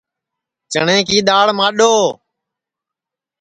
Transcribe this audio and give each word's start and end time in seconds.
چٹؔیں 0.71 1.03
کی 1.07 1.17
دؔاݪ 1.27 1.47
مانٚڈؔو 1.57 1.93